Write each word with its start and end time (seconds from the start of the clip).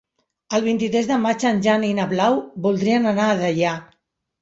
El 0.57 0.63
vint-i-tres 0.67 1.09
de 1.11 1.19
maig 1.27 1.45
en 1.51 1.63
Jan 1.67 1.87
i 1.91 1.93
na 2.01 2.09
Blau 2.17 2.41
voldrien 2.67 3.11
anar 3.15 3.31
a 3.37 3.41
Deià. 3.47 3.81